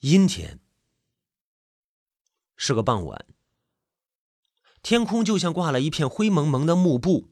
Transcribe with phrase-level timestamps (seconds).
[0.00, 0.60] 阴天，
[2.54, 3.26] 是个傍晚，
[4.82, 7.30] 天空就像挂了一片灰蒙蒙的幕布，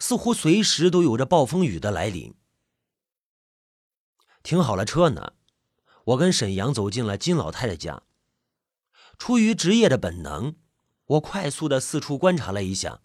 [0.00, 2.34] 似乎随时都有着暴风雨的来临。
[4.42, 5.34] 停好了车呢，
[6.04, 8.02] 我跟沈阳走进了金老太太家。
[9.18, 10.56] 出于职业的本能，
[11.04, 13.02] 我快速的四处观察了一下。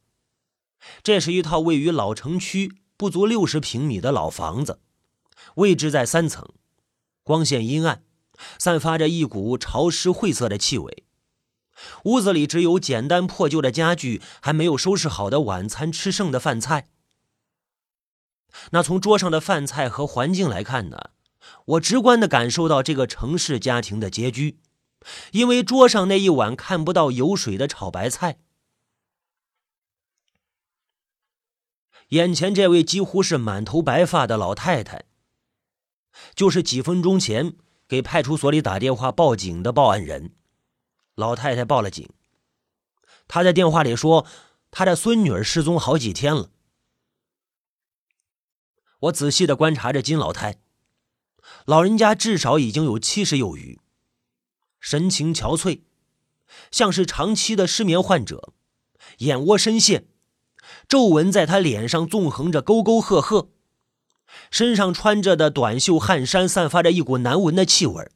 [1.03, 4.81] 这是一套位于老城区不足六十平米的老房子，
[5.55, 6.53] 位置在三层，
[7.23, 8.05] 光线阴暗，
[8.57, 11.05] 散发着一股潮湿晦涩的气味。
[12.05, 16.89] 屋子里只有简单破旧的家具，还没有收拾好的晚餐吃剩的饭菜。
[18.71, 21.11] 那从桌上的饭菜和环境来看呢，
[21.65, 24.59] 我直观的感受到这个城市家庭的拮据，
[25.31, 28.39] 因为桌上那一碗看不到油水的炒白菜。
[32.09, 35.05] 眼前这位几乎是满头白发的老太太，
[36.35, 37.55] 就是几分钟前
[37.91, 40.31] 给派出所里打电话报警的报案人。
[41.15, 42.09] 老太太报了警，
[43.27, 44.25] 她在电话里说，
[44.71, 46.51] 她的孙女儿失踪好几天了。
[49.01, 50.61] 我仔细的观察着金老太，
[51.65, 53.81] 老人家至少已经有七十有余，
[54.79, 55.81] 神情憔悴，
[56.71, 58.53] 像是长期的失眠患者，
[59.17, 60.07] 眼窝深陷。
[60.87, 63.49] 皱纹在她脸上纵横着，沟沟壑壑。
[64.51, 68.11] 身上穿着的短袖汗衫散发着一股难闻的气味。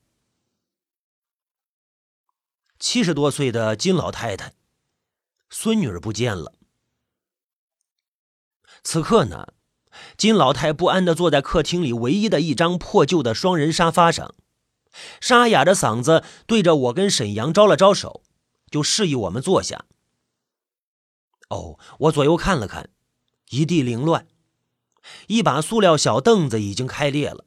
[2.78, 4.54] 七十多岁的金老太太，
[5.50, 6.54] 孙女儿不见了。
[8.84, 9.48] 此刻呢，
[10.18, 14.36] 金老太不安的坐在客厅里唯一的一张破旧的双人沙发上，
[15.22, 18.22] 沙哑的嗓子对着我跟沈阳招了招手，
[18.70, 19.86] 就示意我们坐下。
[21.48, 22.90] 哦，我左右看了看，
[23.50, 24.28] 一地凌乱，
[25.28, 27.46] 一把塑料小凳子已经开裂了，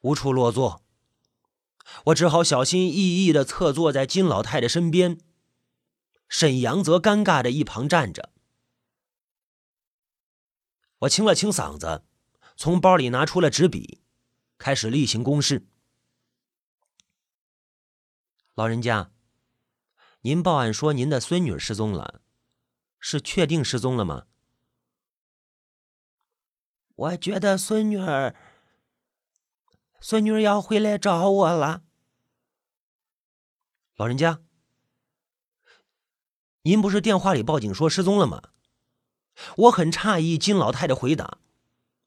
[0.00, 0.82] 无处落座。
[2.06, 5.18] 我只好小心翼翼的侧坐在金老太太身边，
[6.28, 8.30] 沈阳则尴尬的一旁站着。
[11.00, 12.04] 我清了清嗓子，
[12.56, 14.00] 从包里拿出了纸笔，
[14.58, 15.66] 开始例行公事。
[18.54, 19.10] 老人家。
[20.24, 22.22] 您报案说您的孙女失踪了，
[23.00, 24.26] 是确定失踪了吗？
[26.96, 28.34] 我觉得孙女儿，
[30.00, 31.82] 孙女儿要回来找我了。
[33.96, 34.40] 老人家，
[36.62, 38.42] 您不是电话里报警说失踪了吗？
[39.56, 41.38] 我很诧异金老太的回答，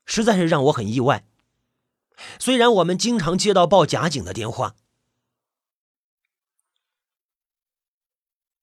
[0.06, 1.28] 实在是让我很意外。
[2.40, 4.75] 虽然我们经常接到报假警的电话。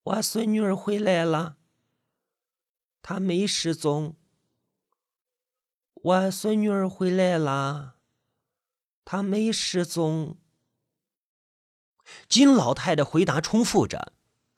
[0.04, 1.56] 我孙女儿回来了，
[3.02, 4.16] 她没失踪。
[6.02, 7.94] 我孙女儿回来了，
[9.04, 10.36] 她没失踪。
[12.28, 14.12] 金老太的回答重复着，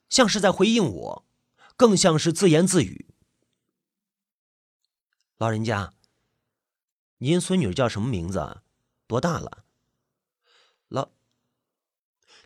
[0.09, 1.25] 像是在回应我，
[1.77, 3.13] 更像是自言自语。
[5.37, 5.93] 老人家，
[7.19, 8.61] 您孙女叫什么名字？
[9.05, 9.65] 多大了？
[10.87, 11.11] 老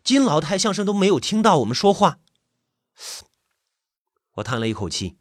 [0.04, 2.20] 金老太像是都没有听到我们说话。
[4.32, 5.16] 我叹了一口气，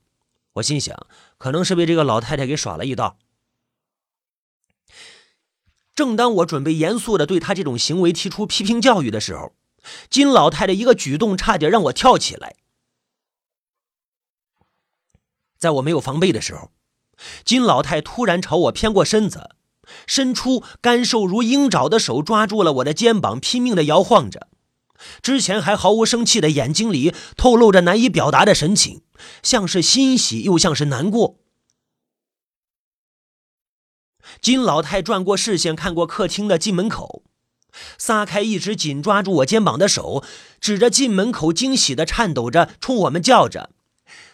[0.55, 1.07] 我心想，
[1.37, 3.17] 可能是被这个老太太给耍了一道。
[5.99, 9.51] 正当我准备严肃的对他这种行为提出批评教育的时候，
[10.09, 12.55] 金老太太一个举动差点让我跳起来。
[15.57, 16.71] 在我没有防备的时候，
[17.43, 19.49] 金老太突然朝我偏过身子，
[20.07, 24.47] 伸出干瘦如鹰爪的手抓住了我的肩膀，拼命的摇晃着。
[25.21, 29.01] 之前还毫无生气的眼睛里透露着难以表达的神情，
[29.43, 31.39] 像是欣喜，又像是难过。
[34.41, 37.23] 金老太转过视线，看过客厅的进门口，
[37.97, 40.23] 撒开一直紧抓住我肩膀的手，
[40.59, 43.71] 指着进门口，惊喜的颤抖着，冲我们叫着：“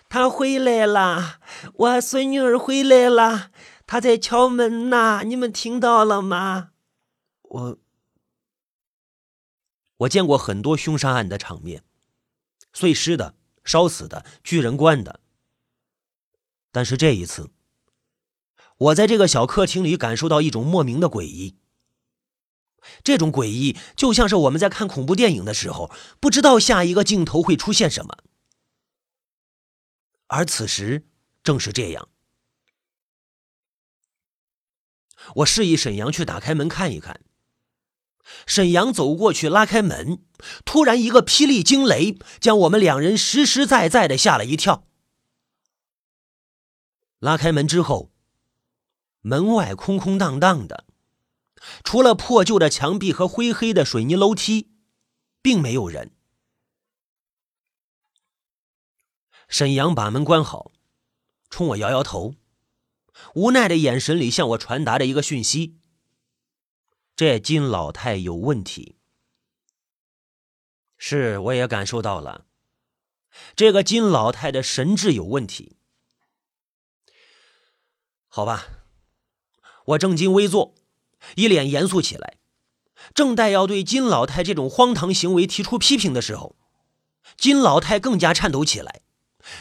[0.09, 1.39] 他回来了，
[1.73, 3.51] 我孙女儿回来了，
[3.88, 6.69] 他在敲门呐，你们听到了吗？”
[7.44, 7.77] 我。
[10.00, 11.81] 我见过很多凶杀案的场面，
[12.74, 13.33] 碎尸的、
[13.63, 15.21] 烧死的、锯人棺的。
[16.69, 17.50] 但是这一次，
[18.77, 21.56] 我在这个小客厅里感受到一种莫名的诡异。
[23.04, 28.18] 这种诡异就像是我们在看恐怖电影的时候，不知道下一个镜头会出现什么。
[30.27, 31.07] 而此时
[31.44, 32.10] 正是这样。
[35.38, 37.21] 我示意沈阳去打开门看一看。
[38.45, 40.24] 沈阳走过去拉开门，
[40.66, 44.88] 突然一个霹雳惊雷，将我们两人实实在在的吓了一跳。
[47.19, 48.12] 拉开门之后，
[49.25, 50.86] 门外空空荡荡的，
[51.83, 54.69] 除了破旧的墙壁和灰黑的水泥楼梯，
[55.42, 56.12] 并没有人。
[59.48, 60.72] 沈阳把门关好，
[61.50, 62.36] 冲我摇摇头，
[63.33, 65.80] 无奈的眼神里向我传达着一个讯息：
[67.16, 68.95] 这金老太有问题。
[70.98, 72.45] 是，我也感受到了，
[73.56, 75.78] 这个金老太的神智有问题。
[78.28, 78.75] 好吧，
[79.85, 80.73] 我正襟危坐，
[81.35, 82.37] 一脸严肃起来。
[83.13, 86.55] 正待要对金老太这种荒唐行为提出批评的时候，
[87.37, 89.01] 金老太更加颤抖起来，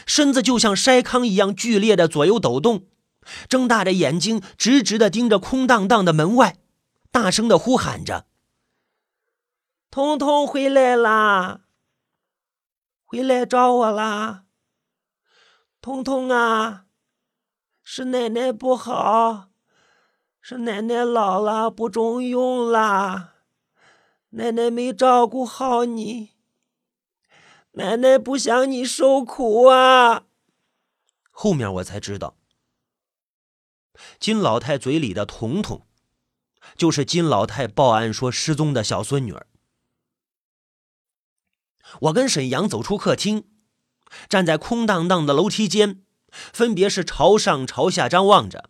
[0.05, 2.87] 身子就像筛糠一样剧烈的左右抖动，
[3.47, 6.57] 睁大着眼睛，直直的盯着空荡荡的门外，
[7.11, 8.25] 大声的呼喊着。
[9.91, 11.61] 彤彤回来啦！
[13.05, 14.45] 回来找我啦！
[15.81, 16.85] 彤彤啊，
[17.83, 19.49] 是奶奶不好，
[20.47, 23.33] 是奶奶老了不中用啦，
[24.29, 26.33] 奶奶没照顾好你，
[27.71, 30.25] 奶奶不想你受苦啊！
[31.31, 32.37] 后面我才知道，
[34.19, 35.87] 金老太嘴里的“彤彤”，
[36.77, 39.47] 就是金老太报案说失踪的小孙女儿。
[42.01, 43.49] 我跟沈阳走出客厅，
[44.29, 48.69] 站在空荡荡的楼梯间，分别是朝上朝下张望着。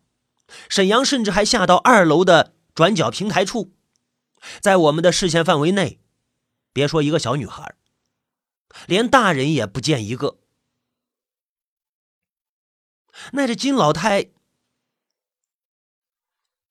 [0.69, 3.73] 沈阳甚至还下到二楼的转角平台处，
[4.61, 5.99] 在我们的视线范围内，
[6.73, 7.75] 别说一个小女孩，
[8.87, 10.39] 连大人也不见一个。
[13.33, 14.31] 那这金老太，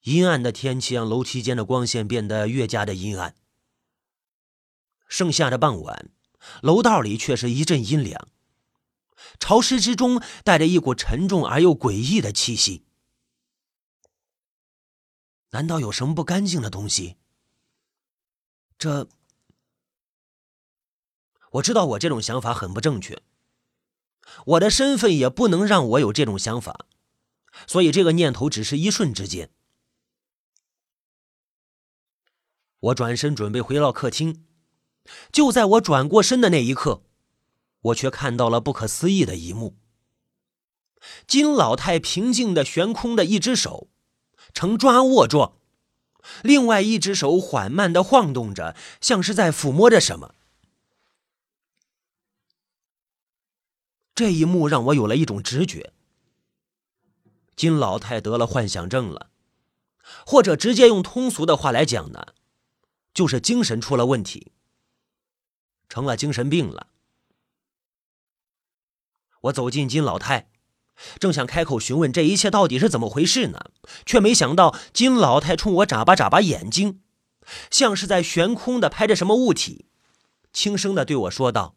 [0.03, 3.35] 阴暗的天气让楼梯间的光线变得越加的阴暗。
[5.09, 6.11] 盛夏的傍晚。
[6.61, 8.29] 楼道里却是一阵阴凉，
[9.41, 12.85] 潮湿之中带着一股沉重而又诡异的气息。
[15.55, 17.17] 难道有什么不干净的东西？
[18.77, 19.09] 这……
[21.53, 23.23] 我知道我这种想法很不正确，
[24.47, 26.87] 我的身份也不能让我有这种想法，
[27.69, 29.53] 所以这个念头只是一瞬之间。
[32.81, 34.45] 我转身准备回到客厅。
[35.31, 37.05] 就在我转过身的那一刻，
[37.81, 39.77] 我却看到了不可思议的一幕：
[41.29, 43.89] 金老太平静的悬空的一只手，
[44.55, 45.59] 呈抓握状，
[46.43, 50.35] 另外一只手缓慢的晃动着，像是在抚摸着什么。
[54.15, 55.93] 这一幕让我有了一种直觉：
[57.55, 59.31] 金老太得了幻想症了，
[60.25, 62.29] 或者直接用通俗的话来讲呢，
[63.13, 64.53] 就是精神出了问题。
[65.87, 66.89] 成了精神病了。
[69.43, 70.49] 我走进金老太，
[71.19, 73.71] 正想开口询问这一切到底是怎么回事呢，
[74.07, 77.01] 却没想到金老太冲我眨巴眨巴眼睛，
[77.71, 79.87] 像是在悬空的拍着什么物体，
[80.53, 81.75] 轻声的对我说道：“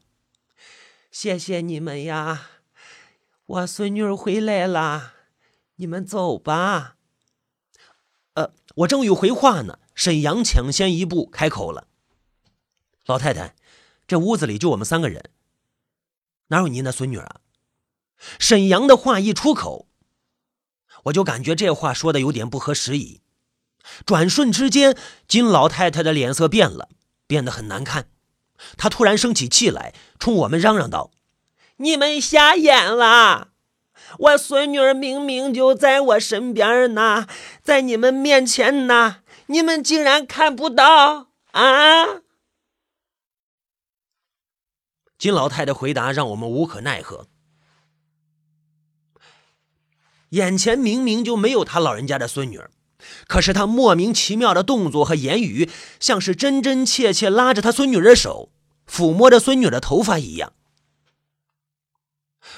[1.12, 2.50] 谢谢你们呀，
[3.46, 5.14] 我孙女回来了，
[5.78, 6.96] 你们走吧。”
[8.36, 11.88] 呃，我正欲回话呢，沈阳抢先一步开口了
[13.08, 13.56] ：“老太太。”
[14.08, 15.31] 这屋子里就我们三个人，
[16.48, 17.42] 哪有您的孙女啊？
[18.40, 19.88] 沈阳的话一出口，
[21.06, 23.22] 我就感觉这话说的有点不合时宜。
[24.06, 24.98] 转瞬之间，
[25.28, 26.90] 金老太太的脸色变了，
[27.26, 28.09] 变得很难看。
[28.76, 31.12] 她突然生起气来，冲我们嚷嚷道
[31.78, 33.50] ：“你们瞎眼了！
[34.19, 37.28] 我孙女儿明明就在我身边呢，
[37.62, 42.21] 在你们面前呢，你们竟然看不到啊！”
[45.18, 47.28] 金老太的回答让我们无可奈何。
[50.30, 52.69] 眼前明明就没有他老人家的孙女儿，
[53.28, 55.69] 可是他莫名其妙的动作和言语，
[56.00, 58.52] 像是真真切切拉着他孙女儿的手，
[58.88, 60.54] 抚摸着孙女的头发一样。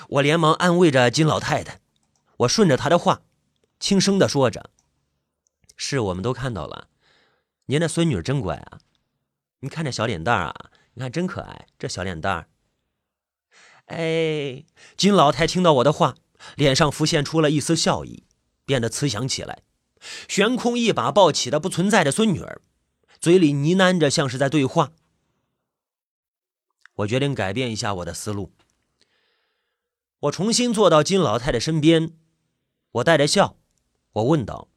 [0.10, 1.80] 我连忙安慰着金老太太，
[2.38, 3.22] 我顺着他的话，
[3.80, 4.70] 轻声的说着
[5.76, 6.88] ：“是我们都看到了，
[7.66, 8.80] 您的孙女真乖啊，
[9.62, 10.56] 你看这小脸蛋啊。”
[10.96, 12.48] 你看，真可爱，这小脸蛋儿。
[13.86, 14.66] 哎，
[14.98, 16.16] 金老太听到我的话，
[16.55, 18.24] 脸上浮现出了一丝笑意，
[18.65, 19.63] 变得慈祥起来，
[20.27, 22.62] 悬空一把抱起的不存在的孙女儿，
[23.19, 24.91] 嘴里呢喃着，像是在对话。
[26.96, 28.53] 我决定改变一下我的思路，
[30.19, 32.13] 我重新坐到金老太的身边，
[32.91, 33.58] 我带着笑，
[34.12, 34.69] 我问道：“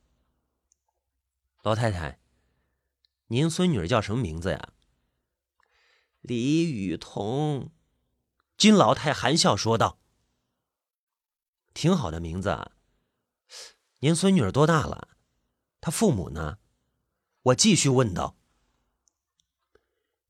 [1.62, 2.20] 老太太，
[3.28, 4.68] 您孙女儿叫什么名字呀？”
[6.22, 7.72] 李雨桐，
[8.56, 9.98] 金老太含笑说道
[11.74, 12.72] ：“挺好的名字啊。
[14.00, 15.08] 您孙女儿多大了？
[15.80, 16.58] 她父母呢？”
[17.46, 18.36] 我继续问道：“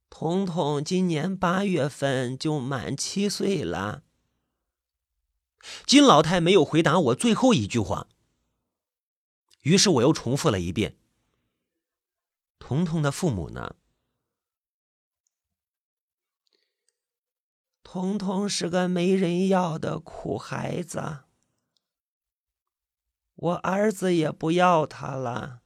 [0.08, 4.04] 彤彤今年八月份就满七岁了。”
[5.86, 8.08] 金老太没有回答我最后一句话，
[9.60, 10.96] 于是我又重复了一遍
[12.58, 13.76] ：“彤彤的父母呢？”
[17.84, 21.24] 彤彤是个没人要的苦孩子，
[23.42, 25.62] 我儿子也不要他了，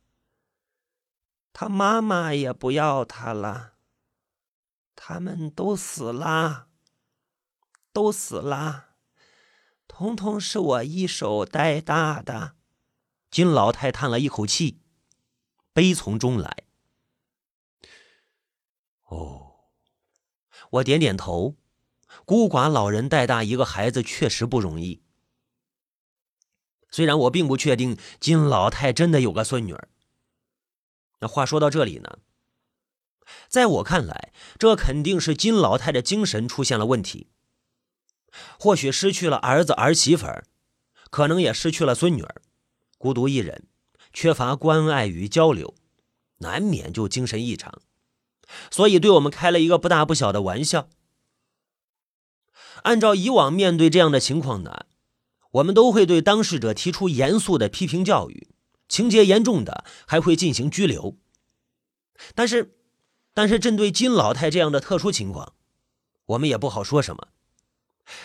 [1.53, 3.75] 他妈妈也不要他了，
[4.95, 6.69] 他们都死了，
[7.93, 8.97] 都死了。
[9.87, 12.57] 彤彤是我一手带大的。
[13.31, 14.81] 金老太叹了一口气，
[15.75, 16.65] 悲从中来。
[19.05, 19.67] 哦，
[20.71, 21.57] 我点点头。
[22.25, 25.03] 孤寡老人带大一个孩子确实不容易。
[26.91, 29.89] 虽然我并不确定金老太真的有个孙女儿。
[31.21, 32.19] 那话说到这里呢，
[33.49, 37.29] 在我看来，这肯定是金老太的精神出现了问题。
[38.59, 40.45] 或许失去了儿子儿媳妇儿，
[41.11, 42.43] 可能也失去了孙女儿，
[42.99, 43.67] 孤独一人，
[44.13, 45.75] 缺乏关爱与交流，
[46.39, 47.81] 难免就精神异常。
[48.71, 50.89] 所以对我们开了一个不大不小的玩笑。
[52.83, 54.85] 按照以往面对这样的情况呢，
[55.53, 58.49] 我们都会对当事者提出严肃的批评教育，
[58.89, 61.17] 情节严重的还会进行拘留。
[62.35, 62.77] 但是，
[63.35, 65.55] 但是针对金老太这样的特殊情况，
[66.27, 67.29] 我们也不好说什么。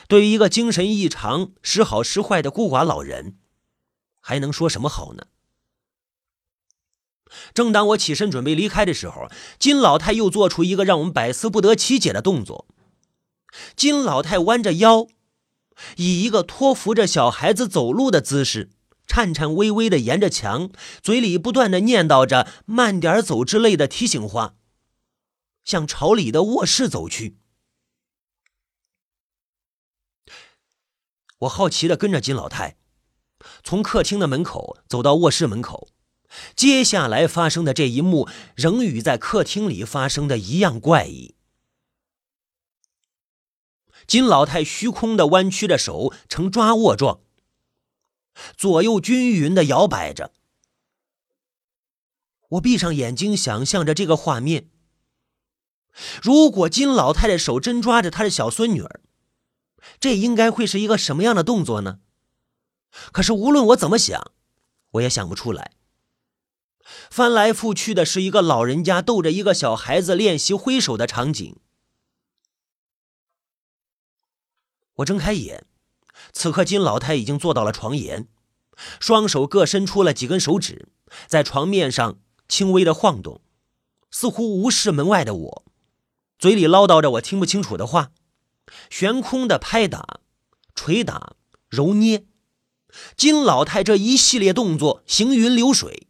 [0.08, 3.38] 对于一个精神异常、时好时坏的孤寡老人，
[4.20, 5.26] 还能说什么好呢？
[7.54, 12.68] 正当我起身准备离开的时候，金老太又做出一个让我们百思不得其解的动作。
[13.76, 15.08] 金老太弯着腰，
[15.98, 18.70] 以一个托扶着小孩子走路的姿势，
[19.08, 20.70] 颤颤巍巍的沿着墙，
[21.02, 24.56] 嘴里不断的念叨着“慢点走”之类的提醒话，
[25.64, 27.38] 向朝里的卧室走去。
[31.40, 32.78] 我好奇的跟着金老太，
[33.64, 35.90] 从客厅的门口走到卧室门口。
[36.56, 41.36] 接下来发生的这一幕，仍与在客厅里发生的一样怪异。
[44.12, 47.22] 金老太虚空的弯曲着手，呈抓握状，
[48.58, 50.34] 左右均匀的摇摆着。
[52.50, 54.70] 我闭上眼睛，想象着这个画面。
[56.22, 59.00] 如果金老太的手真抓着她的小孙女儿，
[59.98, 62.00] 这应该会是一个什么样的动作呢？
[63.14, 64.34] 可是无论我怎么想，
[64.92, 65.72] 我也想不出来。
[67.10, 71.56] 翻来覆去的是一个老人家逗着一个小孩子练习挥手的场景。
[75.02, 75.66] 我睁开眼，
[76.32, 78.28] 此刻金老太已经坐到了床沿，
[79.00, 80.90] 双手各伸出了几根手指，
[81.28, 83.42] 在床面上轻微的晃动，
[84.10, 85.66] 似乎无视门外的我，
[86.38, 88.12] 嘴里唠叨着我听不清楚的话，
[88.90, 90.20] 悬空的拍打、
[90.76, 91.34] 捶打、
[91.70, 92.26] 揉捏，
[93.16, 96.08] 金老太这一系列动作行云流水，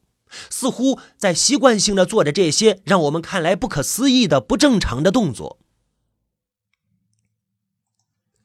[0.50, 5.61] 似乎在习惯性的做着这些让我们看来不可思议的不正常的动作。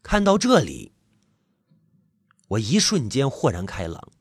[0.07, 0.93] 看到这里，
[2.51, 4.13] 我一瞬间豁然开朗。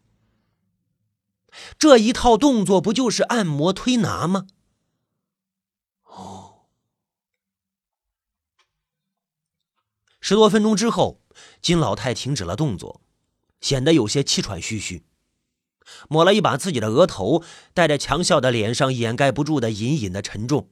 [1.77, 4.47] 这一套动作不就是按摩推拿吗？
[6.05, 6.65] 哦，
[10.19, 11.21] 十多分钟之后，
[11.61, 13.03] 金老太停止了动作，
[13.61, 15.05] 显得有些气喘吁吁，
[16.09, 17.43] 抹了一把自己的额头，
[17.75, 20.71] 带着强笑的脸上掩盖不住的隐隐的沉重。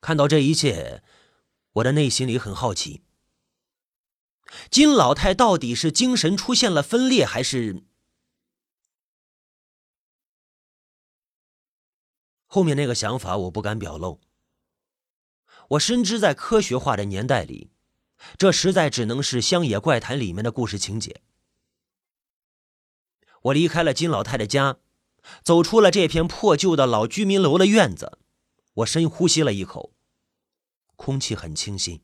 [0.00, 1.04] 看到这一切。
[1.76, 3.02] 我的内心里很好奇，
[4.70, 7.84] 金老太到底是精神出现了分裂，还是
[12.46, 14.20] 后面那个想法我不敢表露。
[15.70, 17.70] 我深知在科学化的年代里，
[18.38, 21.20] 这实在只能是乡野怪谈里面的故事情节。
[23.42, 24.78] 我离开了金老太的家，
[25.42, 28.18] 走出了这片破旧的老居民楼的院子，
[28.74, 29.95] 我深呼吸了一口。
[30.96, 32.02] 空气很清新。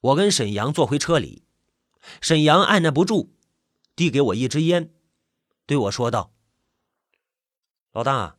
[0.00, 1.44] 我跟沈阳坐回车里，
[2.20, 3.30] 沈阳按捺不住，
[3.94, 4.92] 递给我一支烟，
[5.64, 6.34] 对我说道
[7.92, 8.36] ：“老大，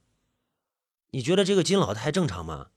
[1.12, 2.72] 你觉得这个金老太正常吗？”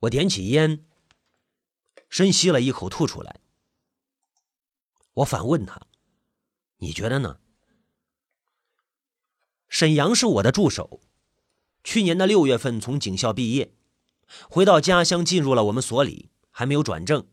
[0.00, 0.86] 我点起烟，
[2.08, 3.40] 深吸了一口，吐出来。
[5.14, 5.86] 我反问他
[6.78, 7.40] ：“你觉得呢？”
[9.72, 11.00] 沈阳是我的助手，
[11.82, 13.72] 去年的六月份从警校毕业，
[14.50, 17.26] 回到家乡进入了我们所里，还没有转正，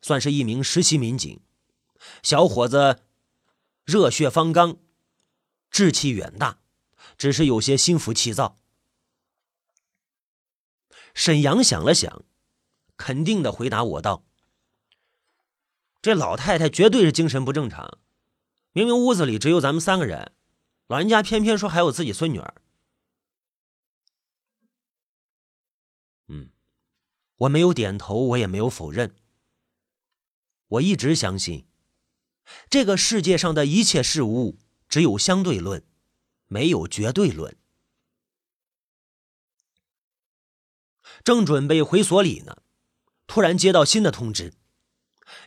[0.00, 1.38] 算是一名实习民警。
[2.22, 3.02] 小伙子
[3.84, 4.78] 热血方刚，
[5.70, 6.60] 志气远大，
[7.18, 8.56] 只是有些心浮气躁。
[11.12, 12.24] 沈阳想了想，
[12.96, 14.24] 肯定的回答我道
[16.00, 17.98] ：“这老太太绝对是精神不正常。
[18.72, 20.32] 明明屋子里只有咱们三个人，
[20.92, 22.54] 老人家偏偏说还有自己孙女儿。”
[26.28, 26.50] 嗯，
[27.36, 29.16] 我没有点头，我也没有否认。
[30.66, 31.66] 我一直相信，
[32.68, 35.82] 这个世界上的一切事物只有相对论，
[36.48, 37.56] 没有绝对论。
[41.24, 42.58] 正准备回所里呢，
[43.26, 44.52] 突然接到新的通知，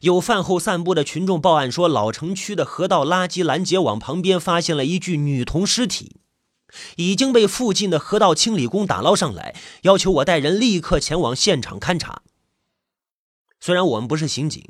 [0.02, 6.18] 有饭后散步的群众报案说，老城区的河道垃圾拦截网旁边发现了一具女童尸体，
[6.98, 12.22] 已经被附近的河道清理工打捞上来，要求我带人立刻前往现场勘查。
[13.60, 14.64] 虽然我们不是刑警。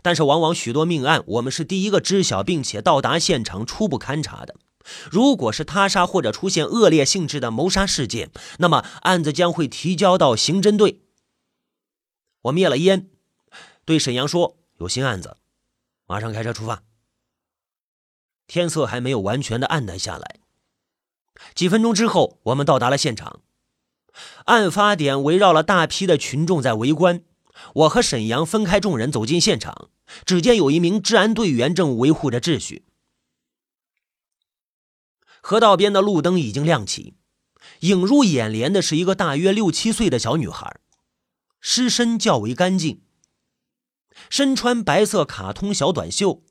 [0.00, 4.54] 但是，往往许多命案，我们是第一个知晓并且到达现场初步勘查的。
[5.10, 11.00] 如果是他杀或者出现恶劣性质的谋杀事件，那么案子将会提交到刑侦队。
[12.42, 13.10] 我灭了烟，
[13.84, 15.36] 对沈阳说：“有新案子，
[16.06, 16.82] 马上开车出发。”
[18.46, 20.40] 天色还没有完全的暗淡下来。
[21.54, 23.40] 几分钟之后，我们到达了现场。
[24.44, 27.24] 案发点围绕了大批的群众在围观。
[27.74, 29.90] 我和沈阳分开众人走进现场，
[30.24, 32.84] 只见有一名治安队员正维护着秩序。
[35.40, 37.14] 河道边的路灯已经亮起，
[37.80, 40.80] 映入眼帘的是一个大约六七岁的小女孩，
[41.60, 43.02] 尸身较为干净，
[44.30, 46.42] 身穿白色卡通小短袖，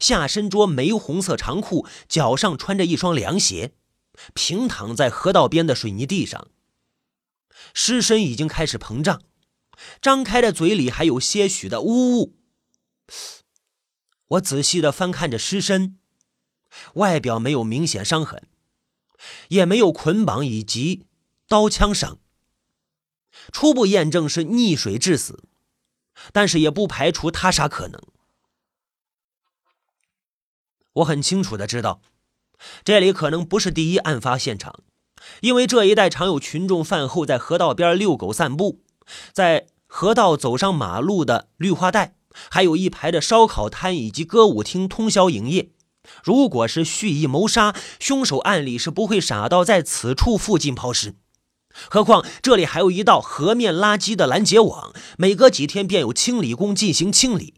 [0.00, 3.74] 下身着玫红色长裤，脚上穿着一双凉鞋，
[4.34, 6.48] 平躺在河道边的水泥地上。
[7.72, 9.22] 尸身已经开始膨胀。
[10.00, 12.36] 张开的嘴里还有些许的呜呜。
[14.28, 15.98] 我仔细的翻看着尸身，
[16.94, 18.46] 外表没有明显伤痕，
[19.48, 21.06] 也没有捆绑以及
[21.48, 22.18] 刀枪伤，
[23.52, 25.42] 初步验证是溺水致死，
[26.32, 28.00] 但是也不排除他杀可能。
[30.94, 32.00] 我很清楚的知道，
[32.84, 34.80] 这里可能不是第一案发现场，
[35.40, 38.80] 因为这一带常有群众饭后在河道边遛狗散步。
[39.32, 42.14] 在河道走上马路的绿化带，
[42.50, 45.70] 还有一排的烧烤摊以及歌舞厅通宵营业。
[46.22, 51.16] 如果是蓄意谋杀，凶手按理是不会傻到在此处附近抛尸。
[51.90, 57.54] 何况这里还有一道河面垃圾的拦截网，每隔几天便有清理工进行清理。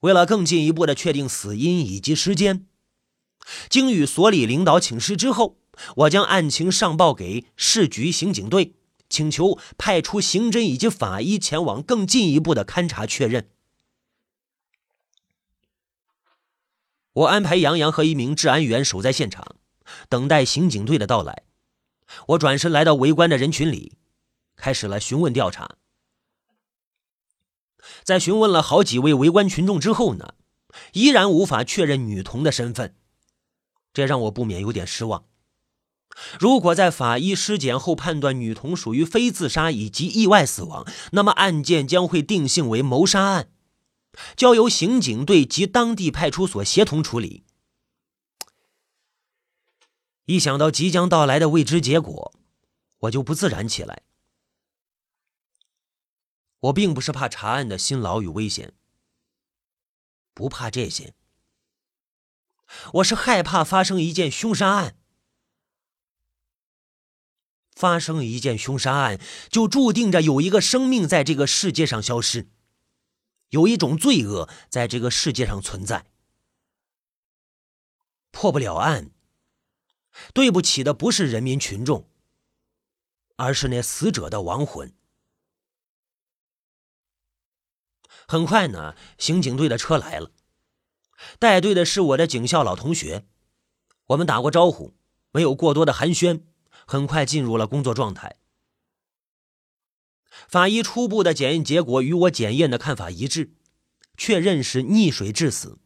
[0.00, 2.66] 为了更进一步的确定死因以及时间，
[3.68, 5.58] 经与所里领导请示之后，
[5.96, 8.74] 我将案情上报给市局刑警队。
[9.10, 13.48] 请求派出刑侦以及法医前往更进一步的勘查确认。
[17.14, 19.56] 我安排杨洋和一名治安员守在现场，
[20.10, 21.44] 等待刑警队的到来。
[22.28, 23.96] 我转身来到围观的人群里，
[24.56, 25.76] 开始了询问调查。
[28.04, 30.34] 在询问了好几位围观群众之后呢，
[30.92, 32.94] 依然无法确认女童的身份，
[33.92, 35.24] 这让我不免有点失望。
[36.40, 43.50] 如果在法医尸检后判断女童属于非自杀以及意外死亡，那么案件将会定性为谋杀案，
[44.34, 47.44] 交由刑警队及当地派出所协同处理。
[50.28, 52.34] 一想到即将到来的未知结果，
[52.98, 54.02] 我就不自然起来。
[56.60, 58.74] 我并不是怕查案的辛劳与危险，
[60.34, 61.14] 不怕这些，
[62.94, 64.98] 我是害怕发生一件凶杀案。
[67.74, 72.50] 发生一件凶杀案，就注定着有一个生命在这个世界上消失，
[73.48, 76.04] 有一种罪恶在这个世界上存在。
[78.30, 79.10] 破不了案，
[80.32, 82.08] 对不起的不是人民群众，
[83.36, 84.92] 而是那死者的亡魂。
[88.26, 90.32] 很快呢，刑警队的车来了，
[91.38, 93.26] 带队的是我的警校老同学，
[94.08, 94.94] 我们打过招呼，
[95.30, 96.42] 没有过多的寒暄。
[96.90, 98.36] 很快进入了工作状态。
[100.48, 103.52] 法医初步的检验结果与我检验的看法一致，
[104.16, 105.78] 确认是溺水致死。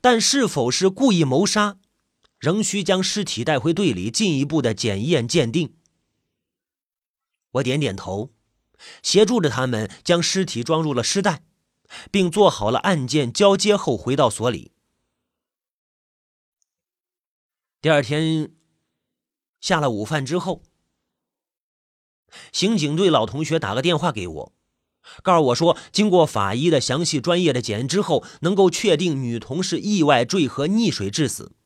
[0.00, 1.78] 但是否是故意谋杀，
[2.38, 5.74] 仍需将尸体带回队里进一步的检验鉴定。
[7.52, 8.32] 我点点头，
[9.02, 11.42] 协助着他们将尸体装入了尸袋，
[12.10, 14.72] 并做好了案件交接后回到所里。
[17.80, 18.52] 第二天。
[19.60, 20.62] 下了午饭之后，
[22.52, 24.52] 刑警队老同学打个电话给我，
[25.24, 31.56] 告诉我说，经过法医的详细专业的检验之后，能够确定女同事意外坠河溺水致死。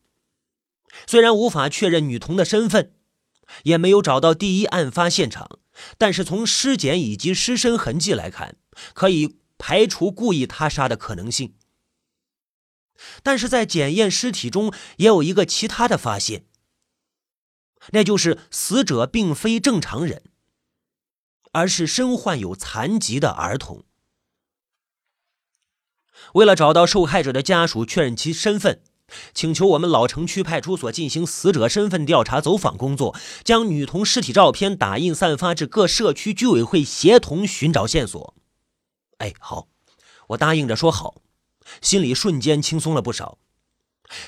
[1.06, 2.94] 虽然无法确认女童的身份，
[3.64, 5.58] 也没有找到第一案发现场，
[5.98, 8.56] 但是从尸检以及尸身痕迹来看，
[8.94, 11.54] 可以排除故意他杀的可能性。
[13.22, 16.46] 但是在检验尸体中，也有一个其他的发现，
[17.90, 20.22] 那就是死者并非正常人。
[21.54, 23.84] 而是身患有残疾的儿童。
[26.32, 28.82] 为了找到受害者的家属，确认其身份，
[29.34, 38.34] 请求我们老城区派出所进行死者身份调查走访工作，将女童尸体照片打印散发至各社区居委会，协同寻找线索。
[39.18, 39.68] 哎，好，
[40.28, 41.22] 我答应着说好，
[41.80, 43.38] 心里瞬间轻松了不少。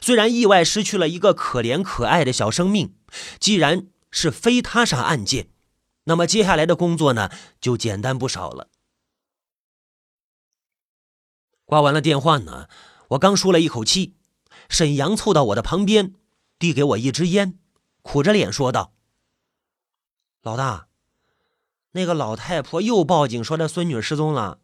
[0.00, 2.94] 虽然意外失去了一个可怜可爱的小生命，
[3.38, 5.48] 既然是非他杀案件。
[6.04, 8.68] 那么接下来的工作呢，就简单不少了。
[11.64, 12.68] 挂完了电话呢，
[13.08, 14.14] 我刚舒了一口气，
[14.68, 16.14] 沈阳凑到我的旁边，
[16.58, 17.58] 递给我一支烟，
[18.02, 18.92] 苦着脸说道
[20.42, 20.88] ：“老大，
[21.92, 24.58] 那个老太婆又报警说她孙女失踪了。”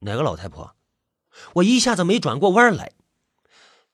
[0.00, 0.74] 哪个老太婆？
[1.54, 2.92] 我一下子没转过弯来。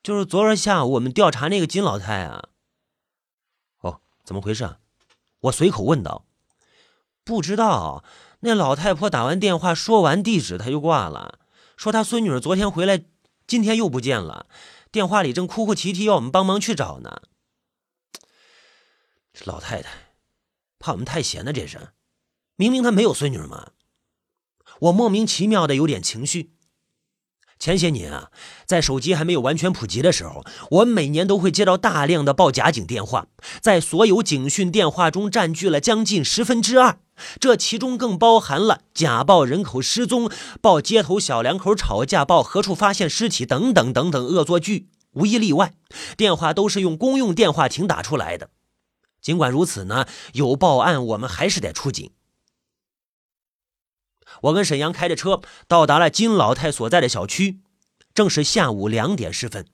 [0.03, 2.51] 就是昨儿下午我们调查那个金老太啊。
[3.81, 4.79] 哦，怎么回事啊？
[5.40, 6.25] 我随口问道
[7.25, 8.05] ：“不知道。”
[8.40, 11.40] 那老太婆打完电话，说完地址，她就挂了。
[11.77, 13.03] 说她孙女昨天回来，
[13.47, 14.47] 今天又不见了。
[14.91, 17.23] 电话里正哭哭啼啼，要我们帮忙去找呢。
[19.45, 20.15] 老太太
[20.79, 21.91] 怕我们太闲呢，这是。
[22.57, 23.73] 明明她没有孙女嘛。
[24.81, 26.56] 我莫名其妙的有点情绪。
[27.59, 28.31] 前些年啊，
[28.66, 33.27] 在手机还没有完全普及的时候，我每年都会接到大量的报假警电话，
[33.61, 36.99] 在所有警讯电话中占据了将近十分之二。
[37.40, 45.73] 这其中更包含了假报人口失踪、报街头小两口吵架、报何处发现尸体等等等等恶作剧，无一例外，
[46.16, 48.51] 电话都是用公用电话亭打出来的。
[49.23, 52.11] 尽管如此呢，有报案我们还是得出警。
[54.42, 57.61] 我跟沈阳开着车到达了金老太所在的小区，
[58.14, 59.66] 正是下午两点十分。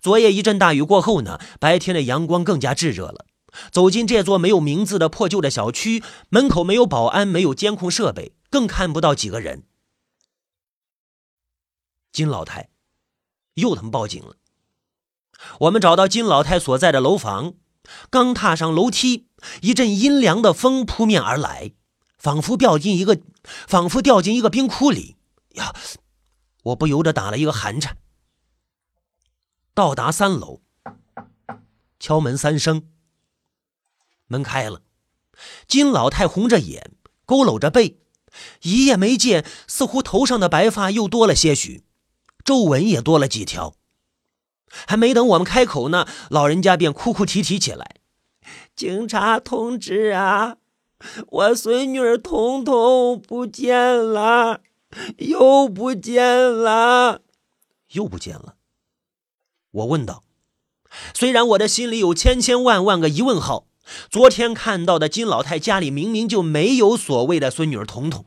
[0.00, 3.26] 昨夜一阵大雨过后呢，白天的阳光更加炙热了。
[3.70, 9.64] 走进这座没有名字的破旧的小区，门口没有保安，没有监控设备，更看不到几个人。
[12.12, 12.68] 金老太
[13.54, 14.36] 又他妈报警了。
[15.60, 17.54] 我们找到金老太所在的楼房，
[18.10, 19.28] 刚踏上楼梯，
[19.60, 21.72] 一阵阴凉的风扑面而来。
[22.26, 23.20] 仿佛掉进一个，
[23.68, 25.14] 仿佛掉进一个冰窟里
[25.50, 25.72] 呀！
[26.64, 27.98] 我不由得打了一个寒颤。
[29.74, 30.60] 到达三楼，
[32.00, 32.88] 敲门三声，
[34.26, 34.82] 门开了。
[35.68, 36.96] 金老太红着眼，
[37.28, 38.00] 佝偻着背，
[38.62, 41.84] 一夜没见，似乎头上的白发又多了些许，
[42.44, 43.76] 皱纹也多了几条。
[44.66, 48.00] 还没等我们开口呢，老人家便哭哭啼啼起来
[48.74, 50.56] ：“警察同志啊！”
[51.28, 53.76] 我孙女儿彤彤不见
[54.12, 54.62] 了，
[55.18, 57.20] 又不见了，
[57.92, 58.56] 又不见了。
[59.70, 60.24] 我问道
[61.12, 63.66] ：“虽然我的心里有千千万万个疑问号，
[64.08, 68.24] 昨天看到的金老太家里明明就没有所谓的孙女儿彤彤。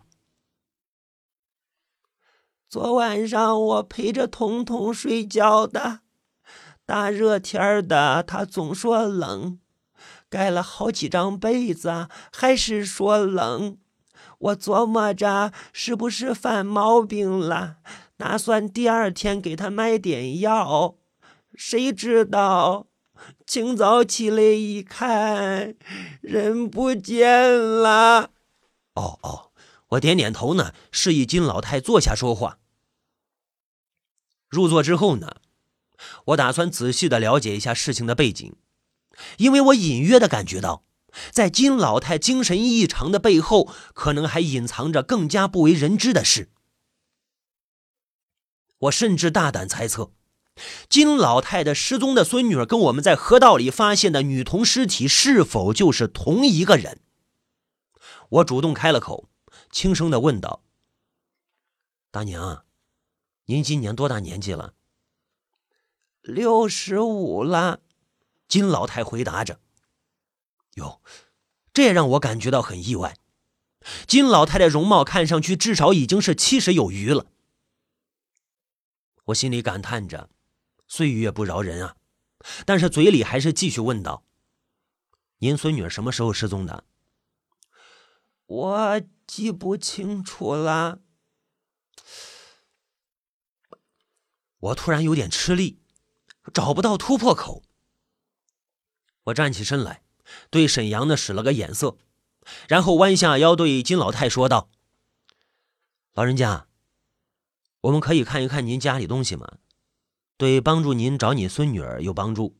[2.70, 6.02] 昨晚上我陪着彤彤睡觉的，
[6.86, 9.60] 大热天的，她总说冷。”
[10.30, 13.78] 盖了好几张被子，还是说冷。
[14.38, 17.78] 我琢磨着是不是犯毛病了，
[18.16, 20.96] 打算第二天给他买点药。
[21.56, 22.88] 谁知道
[23.46, 25.76] 清早起来一看，
[26.22, 28.32] 人不见了。
[28.94, 29.52] 哦哦，
[29.90, 32.60] 我点点头呢，示意金老太坐下说话。
[34.48, 35.38] 入座之后呢，
[36.28, 38.56] 我打算仔细的了解一下事情的背景。
[39.38, 40.84] 因为我隐约的感觉到，
[41.32, 46.50] 在金老太精神异常的背后，可能还隐藏着更加不为人知的事。
[48.80, 50.12] 我甚至大胆猜测，
[50.88, 57.02] 金老太的失踪的孙女儿跟我们在河道里发现的女童尸体是否就是同一个人？
[58.30, 59.28] 我主动开了口，
[59.72, 60.64] 轻声的问道
[62.12, 62.64] ：“大娘，
[63.46, 64.76] 您今年多大年纪了
[66.22, 67.82] ？”“六十五了。”
[68.50, 69.62] 金老太回答着
[70.76, 71.02] ：“哟，
[71.72, 73.16] 这也让我感觉到很意外。
[74.06, 77.28] 金老太的容貌看上去至少已经是七十有余了。”
[79.26, 80.32] 我心里感叹着
[80.88, 81.96] ：“岁月不饶人啊！”
[82.66, 84.26] 但是嘴里还是继续问道
[85.40, 86.86] ：“您孙女什么时候失踪的？”
[88.48, 91.02] 我记不清楚了。
[94.58, 95.84] 我突然有点吃力，
[96.52, 97.62] 找不到突破口。
[99.26, 100.04] 我站起身来，
[100.50, 101.98] 对沈阳呢使了个眼色，
[102.68, 104.70] 然后弯下腰对金老太说道
[106.14, 106.68] ：“老人家，
[107.82, 109.58] 我们可以看一看您家里东西吗？
[110.38, 112.58] 对帮助您找你孙女儿有帮助。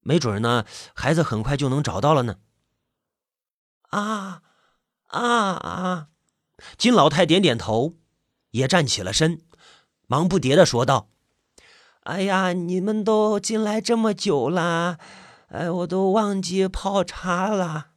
[0.00, 2.38] 没准呢，孩子很快就能找到了呢。”
[3.90, 4.42] 啊
[5.08, 6.08] 啊啊！
[6.78, 7.96] 金老太点点头，
[8.52, 9.42] 也站起了身。
[10.06, 11.10] 忙不迭的说道
[12.04, 14.98] ：“哎呀，你们都进来这么久了，
[15.52, 17.88] 呃，我都忘记泡茶了。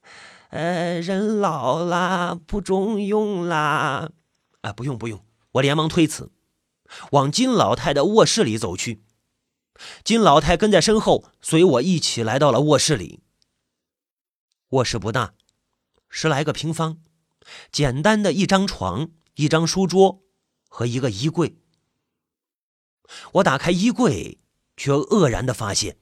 [0.50, 4.12] 呃，人老了不中用啦。
[4.60, 5.24] 啊，不用不用。”
[5.56, 6.34] 我连忙推辞，
[7.12, 9.06] 往金老太的卧室里走去。
[10.04, 13.22] 金老太跟在身后，随我一起来到了卧室里。
[14.72, 15.34] 卧室不大，
[16.10, 16.98] 十来个平方，
[17.72, 20.24] 简单的一张床、一张书桌
[20.68, 21.56] 和一个衣柜。
[23.34, 24.39] 我打开衣柜，
[24.76, 25.98] 却愕然的发现，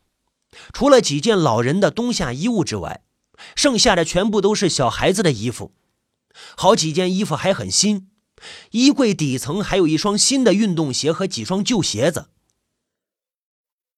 [0.71, 3.03] 除了几件老人的冬夏衣物之外，
[3.55, 5.73] 剩下的全部都是小孩子的衣服。
[6.55, 8.09] 好几件衣服还很新，
[8.71, 12.29] 衣柜底层还有一双新的运动鞋和几双旧鞋子。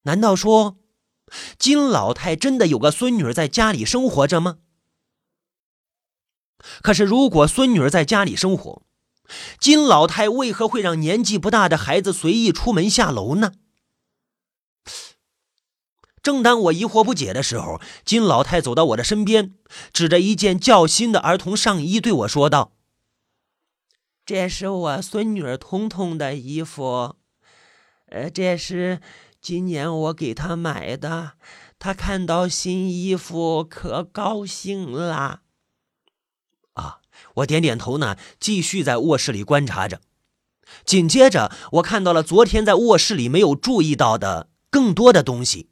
[0.04, 0.78] 难道说，
[1.58, 4.58] 金老太真的有个孙女儿在家里生活着吗？
[6.82, 8.84] 可是，如果孙女儿在家里生活，
[9.60, 13.54] 金老太为何会让年纪不大的孩子随意出门下楼呢？
[16.26, 19.54] 正当我疑惑不解的时候，金老太走到我的身边，
[19.94, 22.72] 指着一件较新的儿童上衣对我说道
[24.26, 27.18] ：“这是我孙女儿彤彤的衣服，
[28.08, 29.02] 呃，这是
[29.40, 31.34] 今年我给她买的，
[31.78, 35.42] 她看到新衣服可高兴啦。”
[36.74, 37.02] 啊。”
[37.36, 40.02] 我点点头呢，继续在卧室里观察着。
[40.84, 45.70] 紧接着，我看到了昨天在卧室里没有注意到的更多的东西。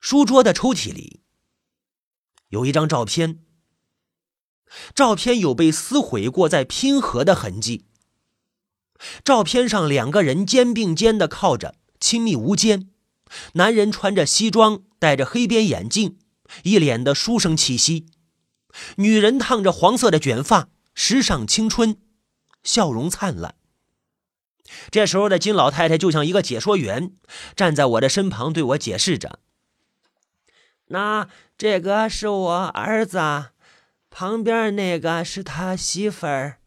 [0.00, 1.20] 书桌的抽屉里
[2.48, 3.40] 有一张照片，
[4.94, 7.84] 照片有被撕毁过再拼合的痕迹。
[9.22, 12.90] 照片上两个人肩并肩的靠着，亲密无间。
[13.52, 16.18] 男人穿着西装，戴着黑边眼镜，
[16.64, 18.06] 一脸的书生气息。
[18.96, 21.98] 女人烫着黄色的卷发，时尚青春，
[22.62, 23.54] 笑容灿烂。
[24.90, 27.12] 这时候的金老太太就像一个解说员，
[27.54, 29.40] 站在我的身旁，对我解释着
[30.92, 33.20] ：“那这个是我儿子，
[34.10, 36.58] 旁边那个是他媳妇儿，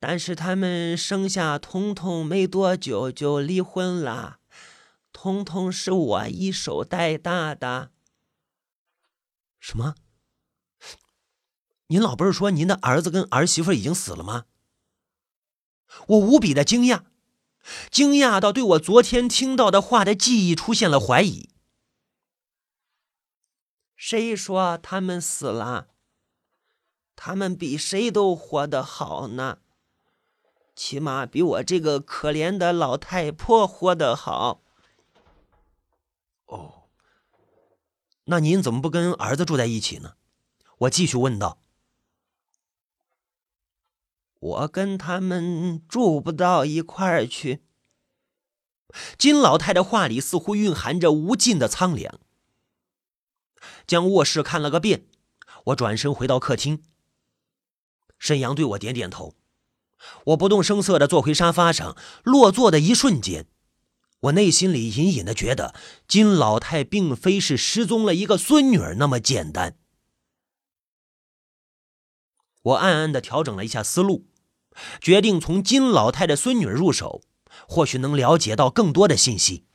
[0.00, 4.38] 但是他们生下彤彤没多久就离婚了。
[5.12, 7.90] 彤彤是我一手带大的。”
[9.60, 9.94] 什么？
[11.86, 14.46] 您老不是说您的儿子跟儿媳妇已经死了吗？
[16.08, 17.02] 我无比的惊讶，
[17.88, 21.50] 惊讶到对我昨天听到的话的记忆出现了怀疑。
[24.06, 25.88] 谁说他们死了？
[27.16, 29.60] 他们比谁都活得好呢，
[30.76, 34.60] 起码比我这个可怜的老太婆活得好。
[36.44, 36.82] 哦，
[38.24, 40.16] 那您怎么不跟儿子住在一起呢？
[40.80, 41.58] 我继续问道。
[44.38, 47.64] 我跟他们住不到一块儿去。
[49.16, 52.20] 金老太的话里似乎蕴含着无尽的苍凉。
[53.86, 55.06] 将卧室看了个遍，
[55.66, 56.82] 我转身回到客厅。
[58.18, 59.34] 沈阳对我点点头，
[60.26, 61.96] 我不动声色的坐回沙发上。
[62.22, 63.46] 落座的一瞬间，
[64.20, 65.74] 我内心里隐隐的觉得，
[66.08, 69.76] 金老太并非是失踪了一个孙女儿那么简单。
[72.62, 74.26] 我暗暗的调整了一下思路。
[75.00, 77.22] 决定从金老太的孙女入手，
[77.68, 79.66] 或许能了解到更多的信息。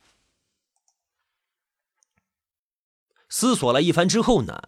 [3.30, 4.64] 思索了一番之后呢，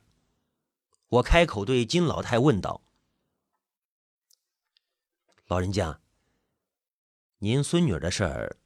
[1.08, 2.80] 我开口对金老太问道
[5.48, 6.00] ：“老人家，
[7.38, 8.56] 您孙女的事儿，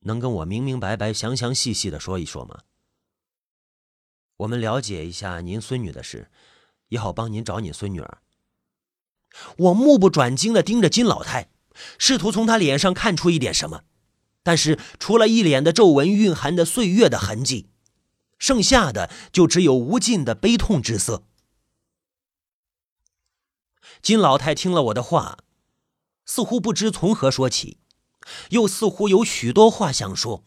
[0.00, 2.62] 能跟我明明白白、详详细细的说一说吗？
[4.38, 6.28] 我们了解一下您孙女的事，
[6.88, 8.18] 也好帮您找你孙女儿。”
[9.58, 11.50] 我目不转睛的盯着金老太，
[11.96, 13.84] 试图从她脸上看出一点什么，
[14.42, 17.68] 但是除了一脸的皱纹蕴含的岁月的痕迹，
[18.38, 21.22] 剩下的就只有无尽的悲痛之色。
[24.02, 25.38] 金老太听了我的话，
[26.24, 27.78] 似乎不知从何说起，
[28.50, 30.44] 又似乎有许多话想说。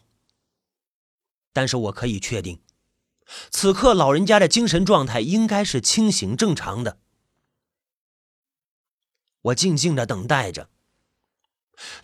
[1.52, 2.62] 但是我可以确定，
[3.50, 6.98] 此刻老人家的精神状态应该是清醒正常的。
[9.42, 10.70] 我静静的等待着，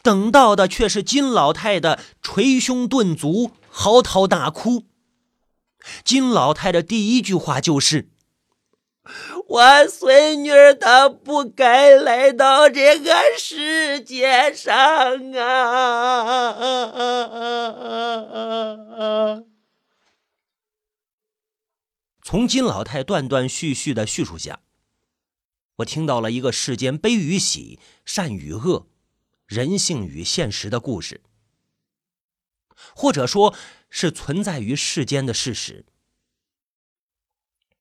[0.02, 4.86] 等到的却是金老太的捶胸顿足、嚎啕大哭。
[6.04, 8.08] 金老太的第一句话就是
[9.48, 14.74] ：“我孙女儿她不该来到这个世界上
[15.32, 16.56] 啊！”
[22.22, 24.58] 从金老太断断续续的叙述下，
[25.76, 28.88] 我听到了一个世间悲与喜、善与恶、
[29.46, 31.20] 人性与现实的故事，
[32.96, 33.54] 或者说
[33.98, 35.86] 是存在于世间的事实。